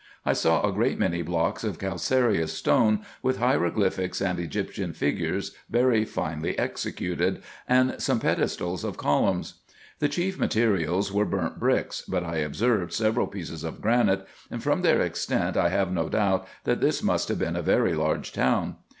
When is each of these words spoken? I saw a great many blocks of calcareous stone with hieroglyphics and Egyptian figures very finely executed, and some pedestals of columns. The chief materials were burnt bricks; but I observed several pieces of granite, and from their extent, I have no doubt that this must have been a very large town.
I 0.25 0.33
saw 0.33 0.67
a 0.67 0.71
great 0.71 0.97
many 0.97 1.21
blocks 1.21 1.63
of 1.63 1.77
calcareous 1.77 2.51
stone 2.53 3.01
with 3.21 3.37
hieroglyphics 3.37 4.19
and 4.19 4.39
Egyptian 4.39 4.93
figures 4.93 5.55
very 5.69 6.05
finely 6.05 6.57
executed, 6.57 7.43
and 7.69 8.01
some 8.01 8.19
pedestals 8.19 8.83
of 8.83 8.97
columns. 8.97 9.61
The 9.99 10.09
chief 10.09 10.39
materials 10.39 11.11
were 11.11 11.25
burnt 11.25 11.59
bricks; 11.59 12.01
but 12.01 12.23
I 12.23 12.37
observed 12.37 12.93
several 12.93 13.27
pieces 13.27 13.63
of 13.63 13.79
granite, 13.79 14.25
and 14.49 14.63
from 14.63 14.81
their 14.81 15.01
extent, 15.03 15.55
I 15.55 15.69
have 15.69 15.91
no 15.91 16.09
doubt 16.09 16.47
that 16.63 16.81
this 16.81 17.03
must 17.03 17.27
have 17.29 17.37
been 17.37 17.55
a 17.55 17.61
very 17.61 17.93
large 17.93 18.31
town. 18.33 18.77